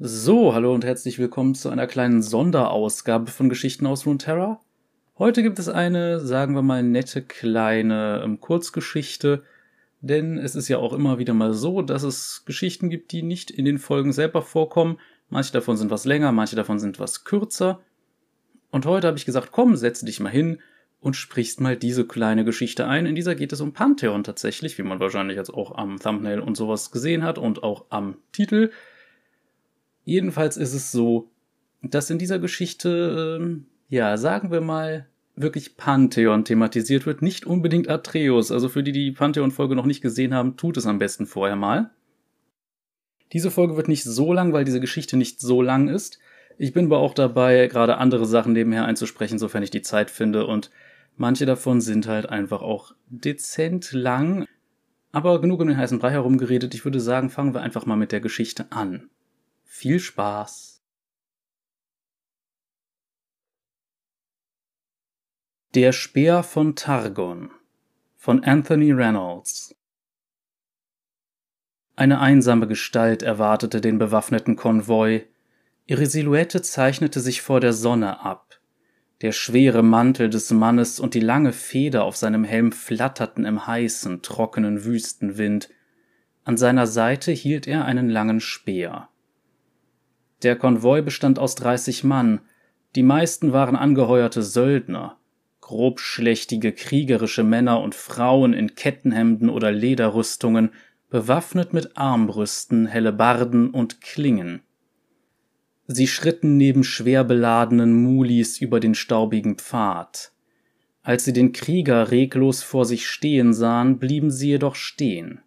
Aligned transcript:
So, 0.00 0.52
hallo 0.52 0.74
und 0.74 0.84
herzlich 0.84 1.20
willkommen 1.20 1.54
zu 1.54 1.68
einer 1.68 1.86
kleinen 1.86 2.20
Sonderausgabe 2.20 3.30
von 3.30 3.48
Geschichten 3.48 3.86
aus 3.86 4.06
Runeterra. 4.06 4.60
Heute 5.20 5.44
gibt 5.44 5.60
es 5.60 5.68
eine, 5.68 6.18
sagen 6.18 6.56
wir 6.56 6.62
mal, 6.62 6.82
nette 6.82 7.22
kleine 7.22 8.20
ähm, 8.24 8.40
Kurzgeschichte, 8.40 9.44
denn 10.00 10.36
es 10.36 10.56
ist 10.56 10.66
ja 10.66 10.78
auch 10.78 10.94
immer 10.94 11.20
wieder 11.20 11.32
mal 11.32 11.54
so, 11.54 11.80
dass 11.80 12.02
es 12.02 12.42
Geschichten 12.44 12.90
gibt, 12.90 13.12
die 13.12 13.22
nicht 13.22 13.52
in 13.52 13.64
den 13.64 13.78
Folgen 13.78 14.12
selber 14.12 14.42
vorkommen. 14.42 14.98
Manche 15.28 15.52
davon 15.52 15.76
sind 15.76 15.92
was 15.92 16.06
länger, 16.06 16.32
manche 16.32 16.56
davon 16.56 16.80
sind 16.80 16.98
was 16.98 17.22
kürzer. 17.22 17.80
Und 18.72 18.86
heute 18.86 19.06
habe 19.06 19.16
ich 19.16 19.26
gesagt, 19.26 19.52
komm, 19.52 19.76
setz 19.76 20.00
dich 20.00 20.18
mal 20.18 20.28
hin 20.28 20.58
und 20.98 21.14
sprichst 21.14 21.60
mal 21.60 21.76
diese 21.76 22.04
kleine 22.04 22.44
Geschichte 22.44 22.88
ein. 22.88 23.06
In 23.06 23.14
dieser 23.14 23.36
geht 23.36 23.52
es 23.52 23.60
um 23.60 23.72
Pantheon 23.72 24.24
tatsächlich, 24.24 24.76
wie 24.76 24.82
man 24.82 24.98
wahrscheinlich 24.98 25.36
jetzt 25.36 25.54
auch 25.54 25.78
am 25.78 26.00
Thumbnail 26.00 26.40
und 26.40 26.56
sowas 26.56 26.90
gesehen 26.90 27.22
hat 27.22 27.38
und 27.38 27.62
auch 27.62 27.84
am 27.90 28.16
Titel. 28.32 28.72
Jedenfalls 30.04 30.56
ist 30.56 30.74
es 30.74 30.92
so, 30.92 31.30
dass 31.82 32.10
in 32.10 32.18
dieser 32.18 32.38
Geschichte, 32.38 33.38
ähm, 33.40 33.66
ja, 33.88 34.16
sagen 34.16 34.50
wir 34.50 34.60
mal, 34.60 35.06
wirklich 35.36 35.76
Pantheon 35.76 36.44
thematisiert 36.44 37.06
wird, 37.06 37.22
nicht 37.22 37.46
unbedingt 37.46 37.88
Atreus. 37.88 38.52
Also 38.52 38.68
für 38.68 38.82
die, 38.82 38.92
die 38.92 39.12
Pantheon-Folge 39.12 39.74
noch 39.74 39.86
nicht 39.86 40.00
gesehen 40.00 40.34
haben, 40.34 40.56
tut 40.56 40.76
es 40.76 40.86
am 40.86 40.98
besten 40.98 41.26
vorher 41.26 41.56
mal. 41.56 41.90
Diese 43.32 43.50
Folge 43.50 43.76
wird 43.76 43.88
nicht 43.88 44.04
so 44.04 44.32
lang, 44.32 44.52
weil 44.52 44.64
diese 44.64 44.80
Geschichte 44.80 45.16
nicht 45.16 45.40
so 45.40 45.60
lang 45.60 45.88
ist. 45.88 46.18
Ich 46.56 46.72
bin 46.72 46.86
aber 46.86 46.98
auch 46.98 47.14
dabei, 47.14 47.66
gerade 47.66 47.98
andere 47.98 48.26
Sachen 48.26 48.52
nebenher 48.52 48.84
einzusprechen, 48.84 49.38
sofern 49.38 49.64
ich 49.64 49.70
die 49.70 49.82
Zeit 49.82 50.10
finde. 50.10 50.46
Und 50.46 50.70
manche 51.16 51.46
davon 51.46 51.80
sind 51.80 52.06
halt 52.06 52.28
einfach 52.28 52.62
auch 52.62 52.94
dezent 53.08 53.92
lang. 53.92 54.46
Aber 55.10 55.40
genug 55.40 55.60
um 55.60 55.68
den 55.68 55.76
heißen 55.76 55.98
Brei 55.98 56.10
herumgeredet. 56.10 56.74
Ich 56.74 56.84
würde 56.84 57.00
sagen, 57.00 57.30
fangen 57.30 57.54
wir 57.54 57.62
einfach 57.62 57.86
mal 57.86 57.96
mit 57.96 58.12
der 58.12 58.20
Geschichte 58.20 58.66
an. 58.70 59.08
Viel 59.64 59.98
Spaß! 59.98 60.82
Der 65.74 65.90
Speer 65.90 66.44
von 66.44 66.76
Targon 66.76 67.50
von 68.16 68.44
Anthony 68.44 68.92
Reynolds 68.92 69.74
Eine 71.96 72.20
einsame 72.20 72.68
Gestalt 72.68 73.24
erwartete 73.24 73.80
den 73.80 73.98
bewaffneten 73.98 74.54
Konvoi. 74.54 75.26
Ihre 75.86 76.06
Silhouette 76.06 76.62
zeichnete 76.62 77.18
sich 77.18 77.42
vor 77.42 77.58
der 77.58 77.72
Sonne 77.72 78.20
ab. 78.20 78.60
Der 79.20 79.32
schwere 79.32 79.82
Mantel 79.82 80.30
des 80.30 80.52
Mannes 80.52 81.00
und 81.00 81.14
die 81.14 81.20
lange 81.20 81.52
Feder 81.52 82.04
auf 82.04 82.16
seinem 82.16 82.44
Helm 82.44 82.70
flatterten 82.70 83.44
im 83.44 83.66
heißen, 83.66 84.22
trockenen 84.22 84.84
Wüstenwind. 84.84 85.70
An 86.44 86.56
seiner 86.56 86.86
Seite 86.86 87.32
hielt 87.32 87.66
er 87.66 87.84
einen 87.84 88.08
langen 88.08 88.40
Speer. 88.40 89.08
Der 90.44 90.56
Konvoi 90.56 91.00
bestand 91.00 91.38
aus 91.38 91.54
30 91.54 92.04
Mann, 92.04 92.40
die 92.96 93.02
meisten 93.02 93.54
waren 93.54 93.76
angeheuerte 93.76 94.42
Söldner, 94.42 95.16
grobschlächtige 95.62 96.72
kriegerische 96.72 97.42
Männer 97.42 97.80
und 97.80 97.94
Frauen 97.94 98.52
in 98.52 98.74
Kettenhemden 98.74 99.48
oder 99.48 99.72
Lederrüstungen, 99.72 100.70
bewaffnet 101.08 101.72
mit 101.72 101.96
Armbrüsten, 101.96 102.86
Hellebarden 102.86 103.70
und 103.70 104.02
Klingen. 104.02 104.60
Sie 105.86 106.06
schritten 106.06 106.58
neben 106.58 106.84
schwer 106.84 107.24
beladenen 107.24 107.94
Mulis 107.94 108.58
über 108.60 108.80
den 108.80 108.94
staubigen 108.94 109.56
Pfad. 109.56 110.32
Als 111.02 111.24
sie 111.24 111.32
den 111.32 111.52
Krieger 111.52 112.10
reglos 112.10 112.62
vor 112.62 112.84
sich 112.84 113.06
stehen 113.06 113.54
sahen, 113.54 113.98
blieben 113.98 114.30
sie 114.30 114.48
jedoch 114.48 114.74
stehen. 114.74 115.40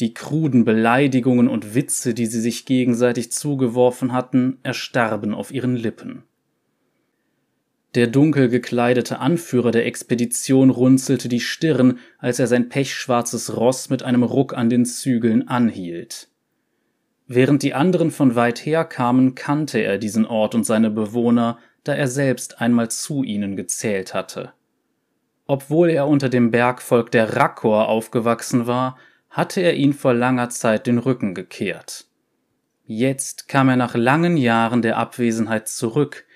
Die 0.00 0.14
kruden 0.14 0.64
Beleidigungen 0.64 1.48
und 1.48 1.74
Witze, 1.74 2.14
die 2.14 2.26
sie 2.26 2.40
sich 2.40 2.64
gegenseitig 2.64 3.30
zugeworfen 3.32 4.12
hatten, 4.12 4.58
erstarben 4.62 5.34
auf 5.34 5.52
ihren 5.52 5.76
Lippen. 5.76 6.24
Der 7.94 8.06
dunkel 8.06 8.48
gekleidete 8.48 9.18
Anführer 9.18 9.70
der 9.70 9.84
Expedition 9.84 10.70
runzelte 10.70 11.28
die 11.28 11.40
Stirn, 11.40 11.98
als 12.18 12.38
er 12.38 12.46
sein 12.46 12.70
pechschwarzes 12.70 13.56
Ross 13.56 13.90
mit 13.90 14.02
einem 14.02 14.22
Ruck 14.22 14.54
an 14.56 14.70
den 14.70 14.86
Zügeln 14.86 15.46
anhielt. 15.46 16.28
Während 17.26 17.62
die 17.62 17.74
anderen 17.74 18.10
von 18.10 18.34
weit 18.34 18.64
her 18.64 18.84
kamen, 18.84 19.34
kannte 19.34 19.78
er 19.78 19.98
diesen 19.98 20.24
Ort 20.24 20.54
und 20.54 20.64
seine 20.64 20.90
Bewohner, 20.90 21.58
da 21.84 21.94
er 21.94 22.08
selbst 22.08 22.60
einmal 22.60 22.90
zu 22.90 23.22
ihnen 23.24 23.56
gezählt 23.56 24.14
hatte. 24.14 24.52
Obwohl 25.46 25.90
er 25.90 26.06
unter 26.06 26.28
dem 26.28 26.50
Bergvolk 26.50 27.10
der 27.10 27.36
Rakor 27.36 27.88
aufgewachsen 27.88 28.66
war, 28.66 28.96
hatte 29.32 29.62
er 29.62 29.74
ihn 29.74 29.94
vor 29.94 30.12
langer 30.12 30.50
Zeit 30.50 30.86
den 30.86 30.98
Rücken 30.98 31.34
gekehrt. 31.34 32.06
Jetzt 32.84 33.48
kam 33.48 33.70
er 33.70 33.76
nach 33.76 33.94
langen 33.94 34.36
Jahren 34.36 34.82
der 34.82 34.98
Abwesenheit 34.98 35.68
zurück, 35.68 36.26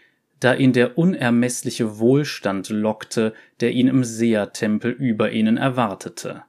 da 0.40 0.54
ihn 0.54 0.72
der 0.72 0.96
unermessliche 0.96 1.98
Wohlstand 1.98 2.70
lockte, 2.70 3.34
der 3.60 3.72
ihn 3.72 3.88
im 3.88 4.02
Seertempel 4.02 4.90
über 4.90 5.30
ihnen 5.30 5.58
erwartete. 5.58 6.44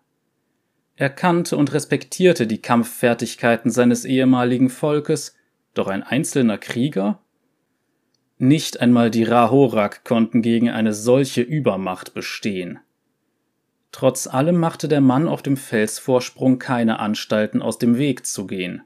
Er 0.95 1.09
kannte 1.09 1.57
und 1.57 1.73
respektierte 1.73 2.47
die 2.47 2.61
Kampffertigkeiten 2.61 3.69
seines 3.69 4.05
ehemaligen 4.05 4.69
Volkes, 4.69 5.35
doch 5.73 5.87
ein 5.87 6.01
einzelner 6.01 6.57
Krieger? 6.57 7.19
Nicht 8.37 8.79
einmal 8.79 9.11
die 9.11 9.23
Rahorak 9.23 10.05
konnten 10.05 10.41
gegen 10.41 10.69
eine 10.69 10.93
solche 10.93 11.41
Übermacht 11.41 12.13
bestehen. 12.13 12.79
Trotz 13.91 14.27
allem 14.27 14.57
machte 14.57 14.87
der 14.87 15.01
Mann 15.01 15.27
auf 15.27 15.41
dem 15.41 15.57
Felsvorsprung 15.57 16.59
keine 16.59 16.99
Anstalten, 16.99 17.61
aus 17.61 17.79
dem 17.79 17.97
Weg 17.97 18.25
zu 18.25 18.45
gehen. 18.45 18.83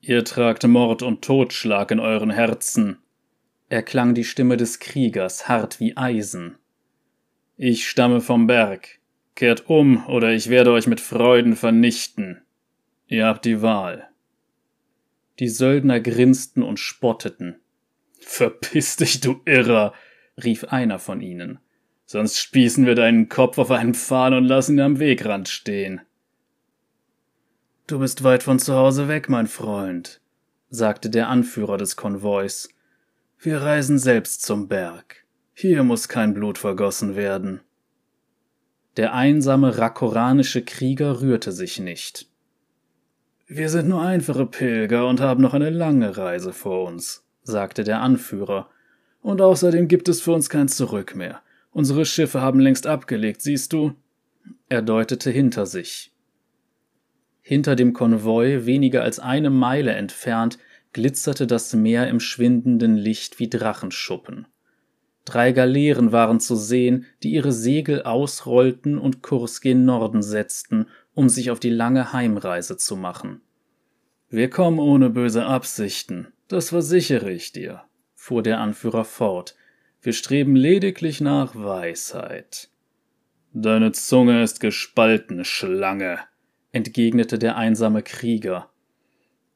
Ihr 0.00 0.24
tragt 0.24 0.66
Mord 0.66 1.02
und 1.02 1.22
Totschlag 1.22 1.90
in 1.90 2.00
euren 2.00 2.30
Herzen, 2.30 2.98
erklang 3.68 4.14
die 4.14 4.24
Stimme 4.24 4.56
des 4.56 4.78
Kriegers 4.78 5.48
hart 5.48 5.80
wie 5.80 5.96
Eisen. 5.96 6.58
Ich 7.56 7.88
stamme 7.88 8.20
vom 8.20 8.46
Berg. 8.46 8.98
Kehrt 9.34 9.68
um, 9.68 10.06
oder 10.06 10.32
ich 10.32 10.48
werde 10.48 10.70
euch 10.72 10.86
mit 10.86 11.00
Freuden 11.00 11.56
vernichten. 11.56 12.42
Ihr 13.06 13.26
habt 13.26 13.44
die 13.44 13.62
Wahl. 13.62 14.08
Die 15.40 15.48
Söldner 15.48 16.00
grinsten 16.00 16.62
und 16.62 16.78
spotteten. 16.78 17.56
Verpiss 18.20 18.96
dich, 18.96 19.20
du 19.20 19.40
Irrer, 19.44 19.92
rief 20.36 20.64
einer 20.64 20.98
von 20.98 21.20
ihnen 21.20 21.58
sonst 22.06 22.38
spießen 22.38 22.86
wir 22.86 22.94
deinen 22.94 23.28
Kopf 23.28 23.58
auf 23.58 23.70
einen 23.70 23.94
Pfahl 23.94 24.34
und 24.34 24.44
lassen 24.44 24.76
ihn 24.76 24.80
am 24.80 24.98
Wegrand 24.98 25.48
stehen. 25.48 26.00
Du 27.86 27.98
bist 27.98 28.24
weit 28.24 28.42
von 28.42 28.58
zu 28.58 28.74
Hause 28.74 29.08
weg, 29.08 29.28
mein 29.28 29.46
Freund, 29.46 30.20
sagte 30.70 31.10
der 31.10 31.28
Anführer 31.28 31.76
des 31.76 31.96
Konvois. 31.96 32.68
Wir 33.38 33.60
reisen 33.60 33.98
selbst 33.98 34.42
zum 34.42 34.68
Berg. 34.68 35.24
Hier 35.52 35.82
muss 35.84 36.08
kein 36.08 36.32
Blut 36.32 36.58
vergossen 36.58 37.14
werden. 37.14 37.60
Der 38.96 39.12
einsame 39.12 39.76
rakoranische 39.76 40.64
Krieger 40.64 41.20
rührte 41.20 41.52
sich 41.52 41.78
nicht. 41.78 42.28
Wir 43.46 43.68
sind 43.68 43.88
nur 43.88 44.00
einfache 44.00 44.46
Pilger 44.46 45.06
und 45.06 45.20
haben 45.20 45.42
noch 45.42 45.52
eine 45.52 45.70
lange 45.70 46.16
Reise 46.16 46.52
vor 46.52 46.86
uns, 46.88 47.26
sagte 47.42 47.84
der 47.84 48.00
Anführer, 48.00 48.70
und 49.20 49.40
außerdem 49.40 49.88
gibt 49.88 50.08
es 50.08 50.22
für 50.22 50.32
uns 50.32 50.48
kein 50.48 50.68
Zurück 50.68 51.14
mehr. 51.14 51.42
Unsere 51.74 52.06
Schiffe 52.06 52.40
haben 52.40 52.60
längst 52.60 52.86
abgelegt, 52.86 53.42
siehst 53.42 53.72
du? 53.72 53.94
Er 54.68 54.80
deutete 54.80 55.32
hinter 55.32 55.66
sich. 55.66 56.12
Hinter 57.42 57.74
dem 57.74 57.92
Konvoi, 57.92 58.64
weniger 58.64 59.02
als 59.02 59.18
eine 59.18 59.50
Meile 59.50 59.92
entfernt, 59.92 60.58
glitzerte 60.92 61.48
das 61.48 61.74
Meer 61.74 62.08
im 62.08 62.20
schwindenden 62.20 62.96
Licht 62.96 63.40
wie 63.40 63.50
Drachenschuppen. 63.50 64.46
Drei 65.24 65.50
Galeeren 65.50 66.12
waren 66.12 66.38
zu 66.38 66.54
sehen, 66.54 67.06
die 67.24 67.32
ihre 67.32 67.50
Segel 67.50 68.04
ausrollten 68.04 68.96
und 68.96 69.22
Kurs 69.22 69.60
gen 69.60 69.84
Norden 69.84 70.22
setzten, 70.22 70.86
um 71.12 71.28
sich 71.28 71.50
auf 71.50 71.58
die 71.58 71.70
lange 71.70 72.12
Heimreise 72.12 72.76
zu 72.76 72.94
machen. 72.94 73.40
Wir 74.30 74.48
kommen 74.48 74.78
ohne 74.78 75.10
böse 75.10 75.44
Absichten, 75.44 76.28
das 76.46 76.68
versichere 76.68 77.32
ich 77.32 77.50
dir, 77.50 77.82
fuhr 78.14 78.44
der 78.44 78.60
Anführer 78.60 79.04
fort, 79.04 79.56
wir 80.04 80.12
streben 80.12 80.54
lediglich 80.54 81.22
nach 81.22 81.54
Weisheit. 81.54 82.68
Deine 83.54 83.92
Zunge 83.92 84.42
ist 84.42 84.60
gespalten, 84.60 85.46
Schlange, 85.46 86.18
entgegnete 86.72 87.38
der 87.38 87.56
einsame 87.56 88.02
Krieger. 88.02 88.68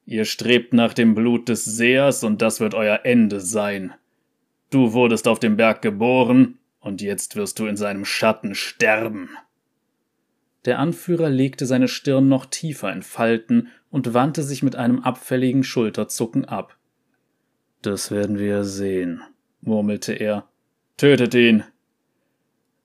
Ihr 0.07 0.25
strebt 0.25 0.73
nach 0.73 0.95
dem 0.95 1.15
Blut 1.15 1.51
des 1.51 1.67
Sehers, 1.67 2.25
und 2.25 2.41
das 2.41 2.61
wird 2.61 2.73
euer 2.73 3.01
Ende 3.05 3.41
sein. 3.41 3.93
Du 4.71 4.95
wurdest 4.95 5.29
auf 5.29 5.39
dem 5.39 5.59
Berg 5.59 5.83
geboren, 5.83 6.59
und 6.81 7.03
jetzt 7.03 7.37
wirst 7.37 7.59
du 7.59 7.67
in 7.67 7.77
seinem 7.77 8.07
Schatten 8.07 8.55
sterben. 8.55 9.29
Der 10.65 10.79
Anführer 10.79 11.29
legte 11.29 11.67
seine 11.67 11.89
Stirn 11.89 12.29
noch 12.29 12.47
tiefer 12.47 12.91
in 12.91 13.03
Falten 13.03 13.69
und 13.91 14.15
wandte 14.15 14.43
sich 14.43 14.63
mit 14.63 14.77
einem 14.77 15.01
abfälligen 15.01 15.63
Schulterzucken 15.63 16.47
ab. 16.47 16.79
Das 17.83 18.11
werden 18.11 18.39
wir 18.39 18.65
sehen, 18.65 19.23
murmelte 19.61 20.13
er. 20.13 20.49
Tötet 20.97 21.35
ihn! 21.35 21.65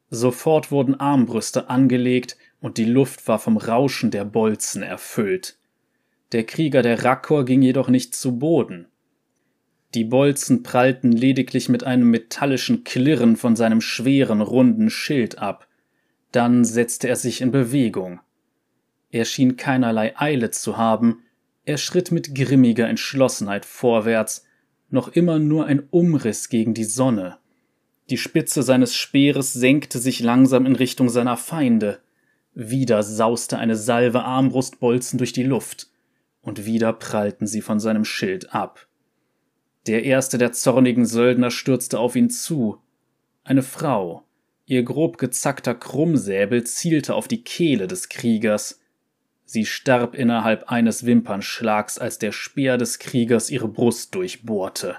Sofort 0.09 0.71
wurden 0.71 0.99
Armbrüste 0.99 1.69
angelegt 1.69 2.37
und 2.61 2.77
die 2.77 2.85
Luft 2.85 3.27
war 3.27 3.39
vom 3.39 3.57
Rauschen 3.57 4.11
der 4.11 4.25
Bolzen 4.25 4.83
erfüllt. 4.83 5.57
Der 6.31 6.43
Krieger 6.43 6.81
der 6.81 7.03
Rakor 7.03 7.45
ging 7.45 7.61
jedoch 7.61 7.89
nicht 7.89 8.15
zu 8.15 8.37
Boden. 8.37 8.87
Die 9.93 10.03
Bolzen 10.03 10.63
prallten 10.63 11.11
lediglich 11.11 11.69
mit 11.69 11.83
einem 11.83 12.09
metallischen 12.09 12.83
Klirren 12.83 13.35
von 13.35 13.55
seinem 13.55 13.81
schweren, 13.81 14.41
runden 14.41 14.89
Schild 14.89 15.37
ab. 15.37 15.67
Dann 16.31 16.65
setzte 16.65 17.07
er 17.07 17.15
sich 17.15 17.41
in 17.41 17.51
Bewegung. 17.51 18.19
Er 19.11 19.25
schien 19.25 19.57
keinerlei 19.57 20.17
Eile 20.17 20.49
zu 20.49 20.77
haben, 20.77 21.23
er 21.65 21.77
schritt 21.77 22.11
mit 22.11 22.33
grimmiger 22.33 22.87
Entschlossenheit 22.87 23.65
vorwärts, 23.65 24.45
noch 24.93 25.09
immer 25.09 25.39
nur 25.39 25.65
ein 25.65 25.83
Umriss 25.89 26.49
gegen 26.49 26.73
die 26.73 26.83
Sonne. 26.83 27.37
Die 28.09 28.17
Spitze 28.17 28.63
seines 28.63 28.95
Speeres 28.95 29.51
senkte 29.51 29.97
sich 29.97 30.19
langsam 30.19 30.65
in 30.65 30.75
Richtung 30.75 31.09
seiner 31.09 31.35
Feinde. 31.35 31.99
Wieder 32.53 33.01
sauste 33.01 33.57
eine 33.57 33.75
Salve 33.75 34.23
Armbrustbolzen 34.23 35.17
durch 35.17 35.33
die 35.33 35.43
Luft, 35.43 35.89
und 36.41 36.65
wieder 36.65 36.93
prallten 36.93 37.47
sie 37.47 37.61
von 37.61 37.79
seinem 37.79 38.05
Schild 38.05 38.53
ab. 38.53 38.87
Der 39.87 40.03
erste 40.03 40.37
der 40.37 40.51
zornigen 40.51 41.05
Söldner 41.05 41.49
stürzte 41.49 41.99
auf 41.99 42.15
ihn 42.15 42.29
zu. 42.29 42.77
Eine 43.43 43.63
Frau. 43.63 44.23
Ihr 44.65 44.83
grob 44.83 45.17
gezackter 45.17 45.73
Krummsäbel 45.73 46.63
zielte 46.65 47.15
auf 47.15 47.27
die 47.27 47.43
Kehle 47.43 47.87
des 47.87 48.09
Kriegers. 48.09 48.79
Sie 49.45 49.65
starb 49.65 50.15
innerhalb 50.15 50.71
eines 50.71 51.05
Wimpernschlags, 51.05 51.97
als 51.97 52.17
der 52.17 52.31
Speer 52.31 52.77
des 52.77 52.99
Kriegers 52.99 53.49
ihre 53.49 53.67
Brust 53.67 54.15
durchbohrte. 54.15 54.97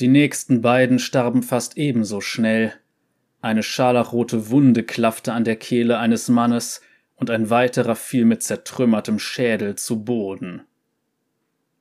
Die 0.00 0.08
nächsten 0.08 0.60
beiden 0.60 0.98
starben 0.98 1.42
fast 1.42 1.76
ebenso 1.76 2.20
schnell. 2.20 2.72
Eine 3.40 3.62
scharlachrote 3.62 4.50
Wunde 4.50 4.82
klaffte 4.82 5.32
an 5.32 5.44
der 5.44 5.56
Kehle 5.56 5.98
eines 5.98 6.28
Mannes, 6.28 6.80
und 7.16 7.30
ein 7.30 7.48
weiterer 7.48 7.96
fiel 7.96 8.26
mit 8.26 8.42
zertrümmertem 8.42 9.18
Schädel 9.18 9.76
zu 9.76 10.04
Boden. 10.04 10.62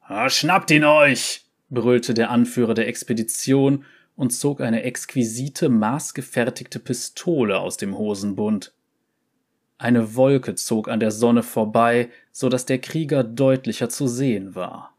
Ah, 0.01 0.30
schnappt 0.30 0.71
ihn 0.71 0.86
euch! 0.86 1.45
brüllte 1.69 2.13
der 2.13 2.30
Anführer 2.30 2.74
der 2.74 2.88
Expedition 2.88 3.83
und 4.15 4.31
zog 4.31 4.62
eine 4.62 4.83
exquisite, 4.83 5.68
maßgefertigte 5.68 6.80
Pistole 6.80 7.59
aus 7.59 7.77
dem 7.77 7.97
Hosenbund. 7.97 8.74
Eine 9.85 10.15
Wolke 10.15 10.55
zog 10.55 10.89
an 10.89 10.99
der 10.99 11.11
Sonne 11.11 11.43
vorbei, 11.43 12.09
so 12.31 12.49
dass 12.49 12.65
der 12.65 12.79
Krieger 12.79 13.23
deutlicher 13.23 13.87
zu 13.87 14.07
sehen 14.07 14.55
war. 14.55 14.97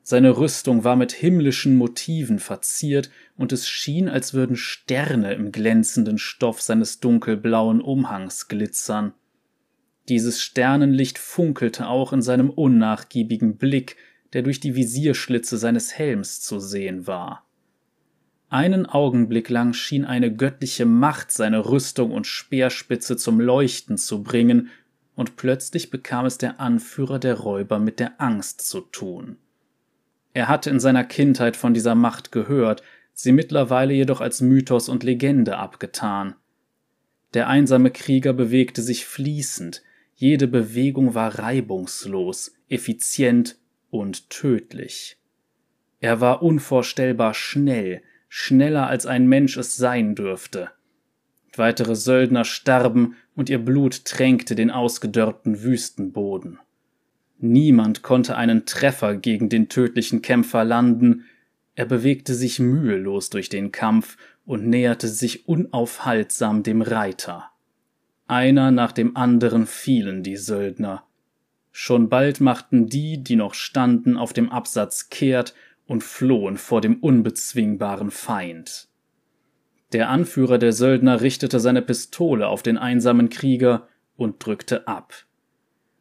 Seine 0.00 0.38
Rüstung 0.38 0.84
war 0.84 0.96
mit 0.96 1.12
himmlischen 1.12 1.76
Motiven 1.76 2.38
verziert, 2.38 3.10
und 3.36 3.52
es 3.52 3.68
schien, 3.68 4.08
als 4.08 4.32
würden 4.32 4.56
Sterne 4.56 5.34
im 5.34 5.52
glänzenden 5.52 6.16
Stoff 6.16 6.62
seines 6.62 6.98
dunkelblauen 7.00 7.82
Umhangs 7.82 8.48
glitzern. 8.48 9.12
Dieses 10.08 10.40
Sternenlicht 10.40 11.18
funkelte 11.18 11.86
auch 11.86 12.14
in 12.14 12.22
seinem 12.22 12.48
unnachgiebigen 12.48 13.58
Blick, 13.58 13.96
der 14.32 14.40
durch 14.40 14.60
die 14.60 14.76
Visierschlitze 14.76 15.58
seines 15.58 15.92
Helms 15.92 16.40
zu 16.40 16.58
sehen 16.58 17.06
war. 17.06 17.45
Einen 18.48 18.86
Augenblick 18.86 19.48
lang 19.48 19.72
schien 19.72 20.04
eine 20.04 20.32
göttliche 20.32 20.86
Macht 20.86 21.32
seine 21.32 21.66
Rüstung 21.66 22.12
und 22.12 22.26
Speerspitze 22.26 23.16
zum 23.16 23.40
Leuchten 23.40 23.98
zu 23.98 24.22
bringen, 24.22 24.70
und 25.16 25.36
plötzlich 25.36 25.90
bekam 25.90 26.26
es 26.26 26.36
der 26.36 26.60
Anführer 26.60 27.18
der 27.18 27.36
Räuber 27.36 27.78
mit 27.78 28.00
der 28.00 28.20
Angst 28.20 28.60
zu 28.60 28.82
tun. 28.82 29.38
Er 30.34 30.48
hatte 30.48 30.68
in 30.68 30.78
seiner 30.78 31.04
Kindheit 31.04 31.56
von 31.56 31.72
dieser 31.72 31.94
Macht 31.94 32.30
gehört, 32.30 32.82
sie 33.14 33.32
mittlerweile 33.32 33.94
jedoch 33.94 34.20
als 34.20 34.42
Mythos 34.42 34.90
und 34.90 35.02
Legende 35.02 35.56
abgetan. 35.56 36.34
Der 37.32 37.48
einsame 37.48 37.90
Krieger 37.90 38.34
bewegte 38.34 38.82
sich 38.82 39.06
fließend, 39.06 39.82
jede 40.14 40.46
Bewegung 40.46 41.14
war 41.14 41.38
reibungslos, 41.38 42.54
effizient 42.68 43.56
und 43.90 44.28
tödlich. 44.30 45.18
Er 46.00 46.20
war 46.20 46.42
unvorstellbar 46.42 47.32
schnell, 47.32 48.02
schneller 48.38 48.86
als 48.86 49.06
ein 49.06 49.26
Mensch 49.26 49.56
es 49.56 49.76
sein 49.76 50.14
dürfte. 50.14 50.68
Weitere 51.56 51.96
Söldner 51.96 52.44
starben 52.44 53.16
und 53.34 53.48
ihr 53.48 53.58
Blut 53.58 54.04
tränkte 54.04 54.54
den 54.54 54.70
ausgedörrten 54.70 55.62
Wüstenboden. 55.62 56.58
Niemand 57.38 58.02
konnte 58.02 58.36
einen 58.36 58.66
Treffer 58.66 59.16
gegen 59.16 59.48
den 59.48 59.70
tödlichen 59.70 60.20
Kämpfer 60.20 60.66
landen, 60.66 61.24
er 61.76 61.86
bewegte 61.86 62.34
sich 62.34 62.58
mühelos 62.58 63.30
durch 63.30 63.48
den 63.48 63.72
Kampf 63.72 64.18
und 64.44 64.66
näherte 64.66 65.08
sich 65.08 65.48
unaufhaltsam 65.48 66.62
dem 66.62 66.82
Reiter. 66.82 67.50
Einer 68.26 68.70
nach 68.70 68.92
dem 68.92 69.16
anderen 69.16 69.66
fielen 69.66 70.22
die 70.22 70.36
Söldner. 70.36 71.04
Schon 71.72 72.10
bald 72.10 72.42
machten 72.42 72.86
die, 72.86 73.16
die 73.24 73.36
noch 73.36 73.54
standen, 73.54 74.18
auf 74.18 74.34
dem 74.34 74.50
Absatz 74.50 75.08
kehrt 75.08 75.54
und 75.86 76.02
flohen 76.02 76.56
vor 76.56 76.80
dem 76.80 76.96
unbezwingbaren 76.96 78.10
Feind. 78.10 78.88
Der 79.92 80.10
Anführer 80.10 80.58
der 80.58 80.72
Söldner 80.72 81.20
richtete 81.20 81.60
seine 81.60 81.82
Pistole 81.82 82.48
auf 82.48 82.62
den 82.62 82.76
einsamen 82.76 83.28
Krieger 83.28 83.88
und 84.16 84.44
drückte 84.44 84.88
ab. 84.88 85.14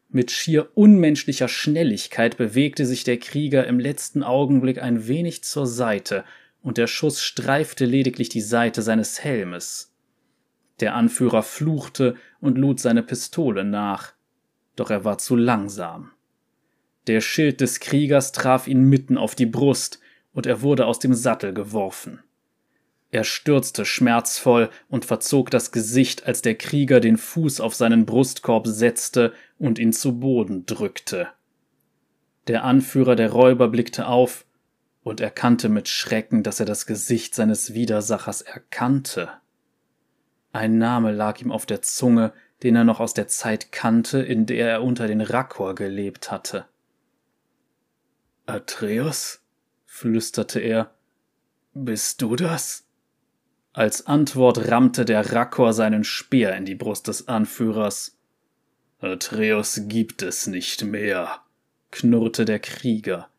Mit 0.10 0.32
schier 0.32 0.70
unmenschlicher 0.76 1.48
Schnelligkeit 1.48 2.38
bewegte 2.38 2.86
sich 2.86 3.04
der 3.04 3.18
Krieger 3.18 3.68
im 3.68 3.80
letzten 3.80 4.24
Augenblick 4.24 4.82
ein 4.82 5.08
wenig 5.08 5.44
zur 5.44 5.68
Seite, 5.68 6.24
und 6.62 6.78
der 6.78 6.88
Schuss 6.88 7.22
streifte 7.22 7.86
lediglich 7.86 8.30
die 8.30 8.42
Seite 8.42 8.82
seines 8.82 9.24
Helmes. 9.24 9.94
Der 10.80 10.96
Anführer 10.96 11.44
fluchte 11.44 12.16
und 12.40 12.58
lud 12.58 12.80
seine 12.80 13.04
Pistole 13.04 13.64
nach, 13.64 14.14
doch 14.76 14.90
er 14.90 15.06
war 15.06 15.20
zu 15.20 15.36
langsam. 15.36 16.12
Der 17.08 17.22
Schild 17.22 17.62
des 17.62 17.80
Kriegers 17.80 18.32
traf 18.32 18.68
ihn 18.68 18.84
mitten 18.84 19.18
auf 19.18 19.36
die 19.36 19.46
Brust, 19.46 20.00
und 20.34 20.46
er 20.46 20.62
wurde 20.62 20.86
aus 20.86 21.00
dem 21.00 21.14
Sattel 21.14 21.54
geworfen. 21.54 22.20
Er 23.12 23.24
stürzte 23.24 23.86
schmerzvoll 23.86 24.70
und 24.90 25.06
verzog 25.06 25.50
das 25.50 25.72
Gesicht, 25.72 26.26
als 26.26 26.42
der 26.42 26.56
Krieger 26.56 27.00
den 27.00 27.16
Fuß 27.16 27.62
auf 27.62 27.74
seinen 27.74 28.06
Brustkorb 28.06 28.68
setzte 28.68 29.32
und 29.58 29.80
ihn 29.80 29.94
zu 29.94 30.20
Boden 30.20 30.66
drückte. 30.66 31.30
Der 32.48 32.66
Anführer 32.66 33.16
der 33.16 33.32
Räuber 33.32 33.70
blickte 33.70 34.08
auf 34.08 34.46
und 35.04 35.22
erkannte 35.22 35.70
mit 35.70 35.88
Schrecken, 35.88 36.44
dass 36.44 36.60
er 36.60 36.66
das 36.66 36.86
Gesicht 36.86 37.36
seines 37.36 37.74
Widersachers 37.74 38.42
erkannte. 38.42 39.30
Ein 40.52 40.78
Name 40.78 41.12
lag 41.12 41.40
ihm 41.40 41.52
auf 41.52 41.66
der 41.66 41.82
Zunge, 41.82 42.34
den 42.64 42.76
er 42.76 42.84
noch 42.84 43.00
aus 43.00 43.14
der 43.14 43.28
Zeit 43.28 43.72
kannte, 43.72 44.20
in 44.20 44.46
der 44.46 44.70
er 44.70 44.84
unter 44.84 45.08
den 45.08 45.22
Rakor 45.22 45.76
gelebt 45.76 46.32
hatte. 46.32 46.66
Atreus? 48.48 49.42
flüsterte 49.86 50.60
er. 50.60 50.92
Bist 51.74 52.22
du 52.22 52.36
das? 52.36 52.88
Als 53.74 54.08
Antwort 54.08 54.70
rammte 54.70 55.04
der 55.04 55.34
Rakor 55.34 55.74
seinen 55.74 56.04
Speer 56.04 56.56
in 56.56 56.66
die 56.66 56.76
Brust 56.76 57.08
des 57.08 57.28
Anführers. 57.28 58.18
Atreus 59.00 59.82
gibt 59.88 60.22
es 60.22 60.48
nicht 60.48 60.84
mehr, 60.84 61.42
knurrte 61.92 62.46
der 62.46 62.60
Krieger. 62.60 63.30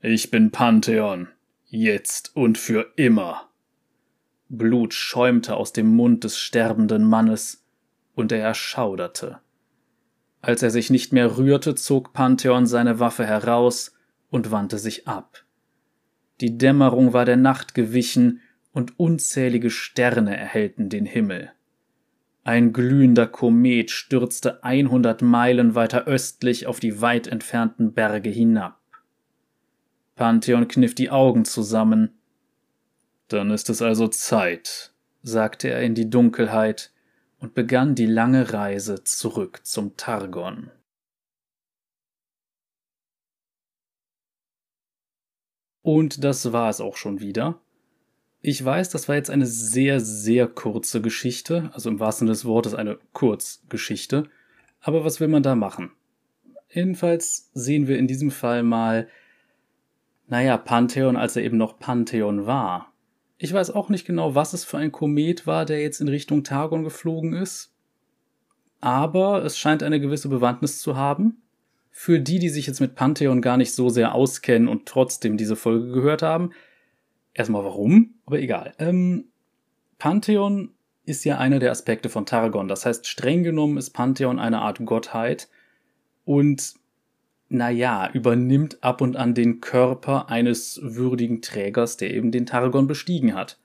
Ich 0.00 0.30
bin 0.30 0.50
Pantheon, 0.50 1.28
jetzt 1.66 2.34
und 2.34 2.58
für 2.58 2.92
immer. 2.96 3.48
Blut 4.48 4.94
schäumte 4.94 5.56
aus 5.56 5.72
dem 5.72 5.88
Mund 5.88 6.24
des 6.24 6.38
sterbenden 6.38 7.04
Mannes, 7.04 7.62
und 8.14 8.32
er 8.32 8.42
erschauderte. 8.42 9.40
Als 10.40 10.62
er 10.62 10.70
sich 10.70 10.90
nicht 10.90 11.12
mehr 11.12 11.36
rührte, 11.36 11.74
zog 11.74 12.12
Pantheon 12.12 12.66
seine 12.66 12.98
Waffe 12.98 13.26
heraus 13.26 13.95
und 14.30 14.50
wandte 14.50 14.78
sich 14.78 15.08
ab. 15.08 15.44
Die 16.40 16.58
Dämmerung 16.58 17.12
war 17.12 17.24
der 17.24 17.36
Nacht 17.36 17.74
gewichen, 17.74 18.40
und 18.72 19.00
unzählige 19.00 19.70
Sterne 19.70 20.36
erhellten 20.36 20.90
den 20.90 21.06
Himmel. 21.06 21.50
Ein 22.44 22.74
glühender 22.74 23.26
Komet 23.26 23.90
stürzte 23.90 24.62
100 24.62 25.22
Meilen 25.22 25.74
weiter 25.74 26.04
östlich 26.04 26.66
auf 26.66 26.78
die 26.78 27.00
weit 27.00 27.26
entfernten 27.26 27.94
Berge 27.94 28.28
hinab. 28.28 28.78
Pantheon 30.14 30.68
kniff 30.68 30.94
die 30.94 31.10
Augen 31.10 31.46
zusammen. 31.46 32.18
Dann 33.28 33.50
ist 33.50 33.70
es 33.70 33.80
also 33.80 34.08
Zeit, 34.08 34.92
sagte 35.22 35.68
er 35.68 35.80
in 35.80 35.94
die 35.94 36.10
Dunkelheit 36.10 36.92
und 37.38 37.54
begann 37.54 37.94
die 37.94 38.06
lange 38.06 38.52
Reise 38.52 39.02
zurück 39.04 39.60
zum 39.64 39.96
Targon. 39.96 40.70
Und 45.86 46.24
das 46.24 46.52
war 46.52 46.68
es 46.68 46.80
auch 46.80 46.96
schon 46.96 47.20
wieder. 47.20 47.60
Ich 48.40 48.64
weiß, 48.64 48.90
das 48.90 49.08
war 49.08 49.14
jetzt 49.14 49.30
eine 49.30 49.46
sehr, 49.46 50.00
sehr 50.00 50.48
kurze 50.48 51.00
Geschichte, 51.00 51.70
also 51.74 51.88
im 51.88 52.00
wahrsten 52.00 52.26
Sinne 52.26 52.32
des 52.32 52.44
Wortes 52.44 52.74
eine 52.74 52.98
Kurzgeschichte. 53.12 54.24
Aber 54.80 55.04
was 55.04 55.20
will 55.20 55.28
man 55.28 55.44
da 55.44 55.54
machen? 55.54 55.92
Jedenfalls 56.70 57.52
sehen 57.54 57.86
wir 57.86 58.00
in 58.00 58.08
diesem 58.08 58.32
Fall 58.32 58.64
mal, 58.64 59.06
naja, 60.26 60.56
Pantheon, 60.56 61.16
als 61.16 61.36
er 61.36 61.44
eben 61.44 61.56
noch 61.56 61.78
Pantheon 61.78 62.46
war. 62.46 62.92
Ich 63.38 63.52
weiß 63.52 63.70
auch 63.70 63.88
nicht 63.88 64.08
genau, 64.08 64.34
was 64.34 64.54
es 64.54 64.64
für 64.64 64.78
ein 64.78 64.90
Komet 64.90 65.46
war, 65.46 65.64
der 65.66 65.82
jetzt 65.82 66.00
in 66.00 66.08
Richtung 66.08 66.42
Targon 66.42 66.82
geflogen 66.82 67.32
ist. 67.32 67.72
Aber 68.80 69.44
es 69.44 69.56
scheint 69.56 69.84
eine 69.84 70.00
gewisse 70.00 70.28
Bewandtnis 70.28 70.80
zu 70.80 70.96
haben. 70.96 71.42
Für 71.98 72.20
die, 72.20 72.38
die 72.38 72.50
sich 72.50 72.66
jetzt 72.66 72.80
mit 72.80 72.94
Pantheon 72.94 73.40
gar 73.40 73.56
nicht 73.56 73.72
so 73.72 73.88
sehr 73.88 74.14
auskennen 74.14 74.68
und 74.68 74.84
trotzdem 74.84 75.38
diese 75.38 75.56
Folge 75.56 75.92
gehört 75.92 76.20
haben, 76.20 76.50
erstmal 77.32 77.64
warum, 77.64 78.16
aber 78.26 78.38
egal. 78.38 78.74
Ähm, 78.78 79.28
Pantheon 79.98 80.74
ist 81.06 81.24
ja 81.24 81.38
einer 81.38 81.58
der 81.58 81.70
Aspekte 81.70 82.10
von 82.10 82.26
Targon. 82.26 82.68
Das 82.68 82.84
heißt, 82.84 83.06
streng 83.06 83.44
genommen 83.44 83.78
ist 83.78 83.90
Pantheon 83.94 84.38
eine 84.38 84.60
Art 84.60 84.84
Gottheit 84.84 85.48
und 86.26 86.74
naja, 87.48 88.10
übernimmt 88.12 88.84
ab 88.84 89.00
und 89.00 89.16
an 89.16 89.32
den 89.32 89.62
Körper 89.62 90.28
eines 90.28 90.78
würdigen 90.82 91.40
Trägers, 91.40 91.96
der 91.96 92.12
eben 92.12 92.30
den 92.30 92.44
Targon 92.44 92.86
bestiegen 92.86 93.34
hat. 93.34 93.58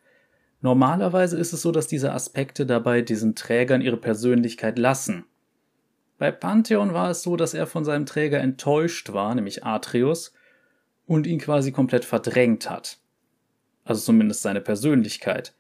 Normalerweise 0.62 1.38
ist 1.38 1.52
es 1.52 1.62
so, 1.62 1.74
dass 1.74 1.88
diese 1.88 2.14
Aspekte 2.14 2.66
dabei 2.66 3.02
diesen 3.02 3.36
Trägern 3.36 3.82
ihre 3.82 3.98
Persönlichkeit 3.98 4.80
lassen. 4.80 5.26
Bei 6.22 6.30
Pantheon 6.30 6.94
war 6.94 7.10
es 7.10 7.24
so, 7.24 7.36
dass 7.36 7.56
er 7.56 7.66
von 7.66 7.84
seinem 7.84 8.06
Träger 8.06 8.40
enttäuscht 8.40 9.12
war, 9.12 9.34
nämlich 9.34 9.66
Atreus, 9.66 10.36
und 11.08 11.26
ihn 11.26 11.40
quasi 11.40 11.72
komplett 11.72 12.06
verdrängt 12.06 12.70
hat. 12.70 13.00
Also 13.86 14.02
zumindest 14.02 14.44
seine 14.44 14.62
Persönlichkeit. 14.62 15.56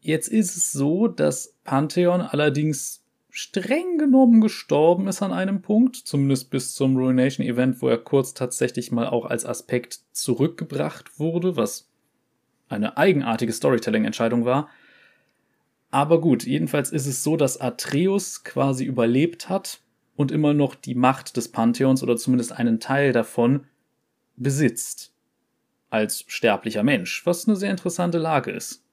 Jetzt 0.00 0.26
ist 0.26 0.56
es 0.56 0.72
so, 0.72 1.06
dass 1.06 1.54
Pantheon 1.62 2.20
allerdings 2.20 3.04
streng 3.28 3.96
genommen 3.96 4.40
gestorben 4.40 5.06
ist 5.06 5.22
an 5.22 5.32
einem 5.32 5.62
Punkt, 5.62 5.94
zumindest 5.94 6.50
bis 6.50 6.74
zum 6.74 6.96
Ruination 6.96 7.46
Event, 7.46 7.80
wo 7.80 7.86
er 7.86 7.98
kurz 7.98 8.34
tatsächlich 8.34 8.90
mal 8.90 9.06
auch 9.06 9.26
als 9.26 9.46
Aspekt 9.46 10.00
zurückgebracht 10.10 11.20
wurde, 11.20 11.56
was 11.56 11.88
eine 12.68 12.96
eigenartige 12.96 13.52
Storytelling-Entscheidung 13.52 14.44
war. 14.44 14.68
Aber 15.90 16.20
gut, 16.20 16.44
jedenfalls 16.44 16.92
ist 16.92 17.06
es 17.06 17.24
so, 17.24 17.36
dass 17.36 17.60
Atreus 17.60 18.44
quasi 18.44 18.84
überlebt 18.84 19.48
hat 19.48 19.80
und 20.14 20.30
immer 20.30 20.54
noch 20.54 20.74
die 20.74 20.94
Macht 20.94 21.36
des 21.36 21.48
Pantheons 21.48 22.02
oder 22.02 22.16
zumindest 22.16 22.52
einen 22.52 22.78
Teil 22.78 23.12
davon 23.12 23.66
besitzt. 24.36 25.12
Als 25.88 26.24
sterblicher 26.28 26.84
Mensch, 26.84 27.26
was 27.26 27.48
eine 27.48 27.56
sehr 27.56 27.70
interessante 27.70 28.18
Lage 28.18 28.52
ist. 28.52 28.84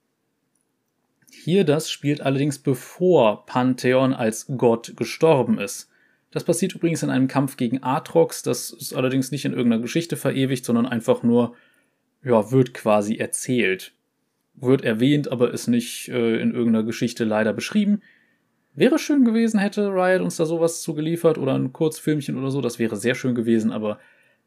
Hier 1.31 1.63
das 1.63 1.91
spielt 1.91 2.21
allerdings 2.21 2.57
bevor 2.57 3.45
Pantheon 3.45 4.13
als 4.13 4.47
Gott 4.57 4.97
gestorben 4.97 5.59
ist. 5.59 5.89
Das 6.31 6.43
passiert 6.43 6.73
übrigens 6.73 7.03
in 7.03 7.09
einem 7.09 7.27
Kampf 7.27 7.57
gegen 7.57 7.83
Atrox, 7.83 8.41
das 8.41 8.71
ist 8.71 8.93
allerdings 8.93 9.31
nicht 9.31 9.45
in 9.45 9.53
irgendeiner 9.53 9.81
Geschichte 9.81 10.17
verewigt, 10.17 10.65
sondern 10.65 10.85
einfach 10.85 11.23
nur, 11.23 11.55
ja, 12.23 12.51
wird 12.51 12.73
quasi 12.73 13.17
erzählt. 13.17 13.93
Wird 14.59 14.83
erwähnt, 14.83 15.31
aber 15.31 15.51
ist 15.51 15.67
nicht 15.67 16.09
äh, 16.09 16.41
in 16.41 16.53
irgendeiner 16.53 16.83
Geschichte 16.83 17.23
leider 17.23 17.53
beschrieben. 17.53 18.01
Wäre 18.73 18.99
schön 18.99 19.25
gewesen, 19.25 19.59
hätte 19.59 19.89
Riot 19.89 20.21
uns 20.21 20.37
da 20.37 20.45
sowas 20.45 20.81
zugeliefert 20.81 21.37
oder 21.37 21.55
ein 21.55 21.73
Kurzfilmchen 21.73 22.37
oder 22.37 22.51
so, 22.51 22.61
das 22.61 22.77
wäre 22.77 22.95
sehr 22.95 23.15
schön 23.15 23.33
gewesen, 23.33 23.71
aber 23.71 23.99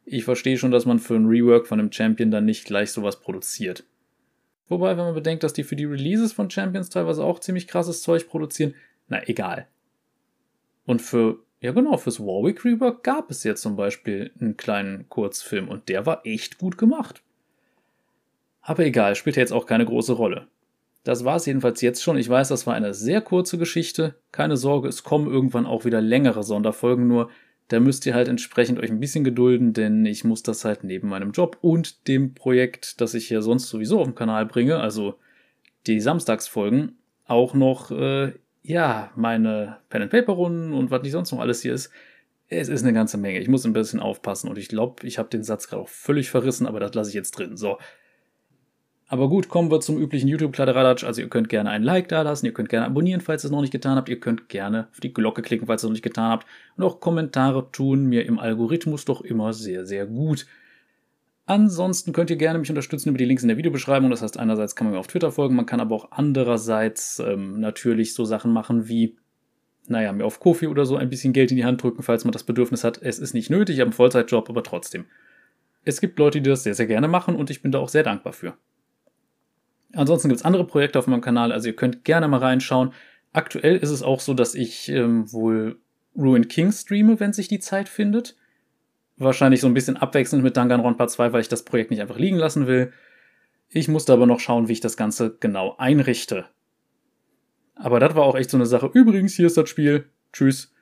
ich 0.05 0.25
verstehe 0.25 0.57
schon, 0.57 0.71
dass 0.71 0.87
man 0.87 0.99
für 0.99 1.15
ein 1.15 1.27
Rework 1.27 1.67
von 1.67 1.81
einem 1.81 1.93
Champion 1.93 2.31
dann 2.31 2.45
nicht 2.45 2.65
gleich 2.65 2.93
sowas 2.93 3.21
produziert. 3.21 3.85
Wobei, 4.69 4.91
wenn 4.97 5.05
man 5.05 5.15
bedenkt, 5.15 5.43
dass 5.43 5.53
die 5.53 5.65
für 5.65 5.75
die 5.77 5.85
Releases 5.85 6.33
von 6.33 6.49
Champions 6.49 6.91
teilweise 6.91 7.25
auch 7.25 7.41
ziemlich 7.41 7.67
krasses 7.67 8.03
Zeug 8.03 8.29
produzieren, 8.29 8.75
na 9.09 9.27
egal. 9.29 9.67
Und 10.87 11.03
für, 11.03 11.41
ja 11.61 11.73
genau, 11.73 11.97
fürs 11.97 12.21
Warwick 12.21 12.65
Rework 12.65 13.03
gab 13.03 13.31
es 13.31 13.43
jetzt 13.43 13.63
zum 13.63 13.75
Beispiel 13.75 14.31
einen 14.41 14.57
kleinen 14.57 15.09
Kurzfilm 15.09 15.69
und 15.69 15.89
der 15.89 16.07
war 16.07 16.25
echt 16.25 16.59
gut 16.59 16.79
gemacht. 16.79 17.23
Aber 18.71 18.87
egal, 18.87 19.17
spielt 19.17 19.35
ja 19.35 19.41
jetzt 19.41 19.53
auch 19.53 19.67
keine 19.67 19.85
große 19.85 20.13
Rolle. 20.13 20.47
Das 21.03 21.25
war 21.25 21.35
es 21.35 21.45
jedenfalls 21.45 21.81
jetzt 21.81 22.05
schon. 22.05 22.17
Ich 22.17 22.29
weiß, 22.29 22.47
das 22.47 22.69
war 22.69 22.75
eine 22.75 22.95
sehr 22.95 23.21
kurze 23.21 23.59
Geschichte. 23.59 24.15
Keine 24.31 24.57
Sorge, 24.57 24.87
es 24.87 25.03
kommen 25.03 25.27
irgendwann 25.27 25.67
auch 25.67 25.85
wieder 25.85 26.01
längere 26.01 26.45
Sonderfolgen, 26.45 27.09
nur 27.09 27.31
da 27.67 27.81
müsst 27.81 28.07
ihr 28.07 28.15
halt 28.15 28.29
entsprechend 28.29 28.79
euch 28.79 28.89
ein 28.89 29.01
bisschen 29.01 29.25
gedulden, 29.25 29.73
denn 29.73 30.07
ich 30.07 30.23
muss 30.23 30.45
das 30.45 30.65
halt 30.65 30.85
neben 30.85 31.09
meinem 31.09 31.33
Job 31.33 31.59
und 31.63 32.07
dem 32.07 32.33
Projekt, 32.35 33.01
das 33.01 33.15
ich 33.15 33.27
hier 33.27 33.43
sonst 33.43 33.69
sowieso 33.69 33.99
auf 33.99 34.07
dem 34.07 34.15
Kanal 34.15 34.47
bringe, 34.47 34.79
also 34.79 35.17
die 35.89 35.99
Samstagsfolgen, 35.99 36.97
auch 37.27 37.55
noch, 37.55 37.91
äh, 37.91 38.35
ja, 38.63 39.11
meine 39.17 39.79
Pen-and-Paper-Runden 39.89 40.75
und 40.75 40.93
was 40.93 41.03
nicht 41.03 41.11
sonst 41.11 41.33
noch 41.33 41.41
alles 41.41 41.61
hier 41.63 41.75
ist. 41.75 41.91
Es 42.47 42.69
ist 42.69 42.85
eine 42.85 42.93
ganze 42.93 43.19
Menge. 43.19 43.41
Ich 43.41 43.49
muss 43.49 43.65
ein 43.65 43.73
bisschen 43.73 43.99
aufpassen 43.99 44.49
und 44.49 44.59
ich 44.59 44.69
glaube, 44.69 45.05
ich 45.09 45.19
habe 45.19 45.29
den 45.29 45.43
Satz 45.43 45.67
gerade 45.67 45.83
auch 45.83 45.89
völlig 45.89 46.31
verrissen, 46.31 46.69
aber 46.69 46.79
das 46.79 46.95
lasse 46.95 47.11
ich 47.11 47.15
jetzt 47.15 47.33
drin. 47.33 47.57
So, 47.57 47.77
aber 49.11 49.29
gut, 49.29 49.49
kommen 49.49 49.73
wir 49.73 49.81
zum 49.81 49.99
üblichen 49.99 50.29
YouTube-Kladderadatsch. 50.29 51.03
Also 51.03 51.21
ihr 51.21 51.29
könnt 51.29 51.49
gerne 51.49 51.69
ein 51.71 51.83
Like 51.83 52.09
da 52.09 52.23
lassen, 52.23 52.47
ihr 52.47 52.55
könnt 52.55 52.69
gerne 52.69 52.87
abonnieren, 52.87 53.21
falls 53.21 53.43
ihr 53.43 53.49
es 53.49 53.51
noch 53.51 53.61
nicht 53.61 53.73
getan 53.73 53.97
habt. 53.97 54.09
Ihr 54.09 54.21
könnt 54.21 54.49
gerne 54.49 54.87
auf 54.93 55.01
die 55.01 55.13
Glocke 55.13 55.43
klicken, 55.43 55.67
falls 55.67 55.83
ihr 55.83 55.87
es 55.87 55.89
noch 55.89 55.95
nicht 55.95 56.05
getan 56.05 56.31
habt. 56.31 56.47
Und 56.77 56.85
auch 56.85 57.01
Kommentare 57.01 57.73
tun 57.73 58.07
mir 58.07 58.25
im 58.25 58.39
Algorithmus 58.39 59.05
doch 59.05 59.21
immer 59.23 59.53
sehr, 59.53 59.85
sehr 59.85 60.07
gut. 60.07 60.47
Ansonsten 61.45 62.13
könnt 62.13 62.31
ihr 62.31 62.37
gerne 62.37 62.61
mich 62.61 62.69
unterstützen 62.69 63.09
über 63.09 63.19
die 63.19 63.25
Links 63.25 63.43
in 63.43 63.49
der 63.49 63.57
Videobeschreibung. 63.57 64.11
Das 64.11 64.23
heißt, 64.23 64.39
einerseits 64.39 64.77
kann 64.77 64.87
man 64.87 64.95
mir 64.95 65.01
auf 65.01 65.09
Twitter 65.09 65.33
folgen, 65.33 65.57
man 65.57 65.67
kann 65.67 65.81
aber 65.81 65.97
auch 65.97 66.13
andererseits 66.13 67.19
ähm, 67.19 67.59
natürlich 67.59 68.15
so 68.15 68.25
Sachen 68.25 68.53
machen 68.53 68.87
wie, 68.87 69.17
naja, 69.89 70.13
mir 70.13 70.25
auf 70.25 70.39
Kofi 70.39 70.69
oder 70.69 70.87
so 70.87 70.95
ein 70.95 71.11
bisschen 71.11 71.33
Geld 71.33 71.51
in 71.51 71.57
die 71.57 71.65
Hand 71.65 71.83
drücken, 71.83 72.05
falls 72.05 72.23
man 72.23 72.31
das 72.31 72.45
Bedürfnis 72.45 72.85
hat. 72.85 73.03
Es 73.03 73.19
ist 73.19 73.35
nicht 73.35 73.51
nötig, 73.51 73.75
ich 73.75 73.81
habe 73.81 73.89
einen 73.89 73.93
Vollzeitjob, 73.93 74.49
aber 74.49 74.63
trotzdem. 74.63 75.07
Es 75.85 76.01
gibt 76.01 76.17
Leute, 76.21 76.41
die 76.41 76.49
das 76.49 76.63
sehr, 76.63 76.75
sehr 76.75 76.87
gerne 76.87 77.09
machen 77.09 77.35
und 77.35 77.51
ich 77.51 77.61
bin 77.61 77.73
da 77.73 77.81
auch 77.81 77.89
sehr 77.89 78.05
dankbar 78.05 78.33
für. 78.33 78.55
Ansonsten 79.95 80.29
gibt 80.29 80.41
es 80.41 80.45
andere 80.45 80.67
Projekte 80.67 80.99
auf 80.99 81.07
meinem 81.07 81.21
Kanal, 81.21 81.53
also 81.53 81.69
ihr 81.69 81.77
könnt 81.77 82.05
gerne 82.05 82.29
mal 82.29 82.39
reinschauen. 82.39 82.93
Aktuell 83.33 83.77
ist 83.77 83.91
es 83.91 84.03
auch 84.03 84.21
so, 84.21 84.35
dass 84.35 84.55
ich 84.55 84.89
ähm, 84.89 85.33
wohl 85.33 85.81
Ruined 86.17 86.49
King 86.49 86.73
streame, 86.73 87.21
wenn 87.21 87.33
sich 87.33 87.49
die 87.49 87.61
Zeit 87.61 87.89
findet. 87.89 88.37
Wahrscheinlich 89.17 89.61
so 89.61 89.67
ein 89.67 89.75
bisschen 89.75 89.97
abwechselnd 89.97 90.43
mit 90.43 90.57
Danganronpa 90.57 91.07
2, 91.09 91.33
weil 91.33 91.41
ich 91.41 91.49
das 91.49 91.65
Projekt 91.65 91.91
nicht 91.91 92.01
einfach 92.01 92.19
liegen 92.19 92.37
lassen 92.37 92.67
will. 92.67 92.93
Ich 93.69 93.89
musste 93.89 94.13
aber 94.13 94.27
noch 94.27 94.41
schauen, 94.41 94.69
wie 94.69 94.73
ich 94.73 94.81
das 94.81 94.97
Ganze 94.97 95.37
genau 95.39 95.77
einrichte. 95.79 96.47
Aber 97.75 98.01
das 98.01 98.15
war 98.15 98.25
auch 98.25 98.35
echt 98.35 98.51
so 98.51 98.57
eine 98.57 98.67
Sache. 98.67 98.91
Übrigens, 98.93 99.35
hier 99.35 99.47
ist 99.47 99.57
das 99.57 99.69
Spiel. 99.69 100.07
Tschüss. 100.33 100.73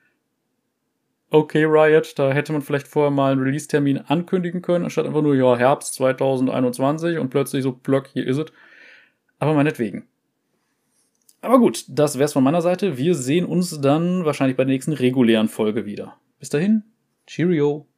Okay, 1.31 1.65
Riot, 1.65 2.19
da 2.19 2.33
hätte 2.33 2.53
man 2.53 2.63
vielleicht 2.63 2.89
vorher 2.89 3.11
mal 3.11 3.33
einen 3.33 3.43
Release-Termin 3.43 3.99
ankündigen 3.99 4.63
können, 4.63 4.85
anstatt 4.85 5.05
einfach 5.05 5.21
nur, 5.21 5.35
ja, 5.35 5.57
Herbst 5.57 5.93
2021 5.95 7.19
und 7.19 7.29
plötzlich 7.29 7.63
so, 7.63 7.73
Block, 7.73 8.07
hier 8.07 8.27
ist 8.27 8.39
es. 8.39 8.47
Aber 9.39 9.55
meinetwegen. 9.55 10.07
Aber 11.41 11.59
gut, 11.59 11.85
das 11.89 12.19
wär's 12.19 12.33
von 12.33 12.45
meiner 12.45 12.63
Seite. 12.63 12.99
Wir 12.99 13.15
sehen 13.15 13.45
uns 13.45 13.81
dann 13.81 14.25
wahrscheinlich 14.25 14.57
bei 14.57 14.65
der 14.65 14.73
nächsten 14.73 14.93
regulären 14.93 15.49
Folge 15.49 15.87
wieder. 15.87 16.17
Bis 16.39 16.51
dahin, 16.51 16.83
Cheerio. 17.27 17.89